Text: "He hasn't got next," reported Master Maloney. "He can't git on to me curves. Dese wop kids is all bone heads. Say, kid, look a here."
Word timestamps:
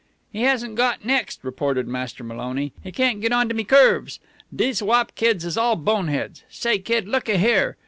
"He 0.31 0.41
hasn't 0.41 0.73
got 0.73 1.05
next," 1.05 1.43
reported 1.43 1.87
Master 1.87 2.23
Maloney. 2.23 2.73
"He 2.83 2.91
can't 2.91 3.21
git 3.21 3.31
on 3.31 3.47
to 3.49 3.53
me 3.53 3.63
curves. 3.63 4.19
Dese 4.51 4.81
wop 4.81 5.13
kids 5.13 5.45
is 5.45 5.59
all 5.59 5.75
bone 5.75 6.07
heads. 6.07 6.43
Say, 6.49 6.79
kid, 6.79 7.07
look 7.07 7.29
a 7.29 7.37
here." 7.37 7.77